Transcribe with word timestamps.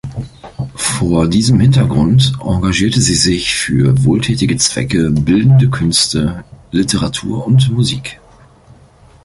Vor 0.73 1.27
diesem 1.29 1.59
Hintergrund 1.59 2.33
engagierte 2.41 2.99
sie 2.99 3.13
sich 3.13 3.53
für 3.53 4.03
wohltätige 4.03 4.57
Zwecke, 4.57 5.11
bildende 5.11 5.69
Künste, 5.69 6.43
Literatur 6.71 7.45
und 7.45 7.71
Musik. 7.71 8.19